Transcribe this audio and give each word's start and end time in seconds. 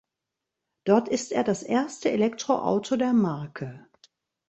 Dort 0.83 1.09
ist 1.09 1.31
er 1.31 1.43
das 1.43 1.61
erste 1.61 2.09
Elektroauto 2.09 2.95
der 2.95 3.13
Marke. 3.13 3.85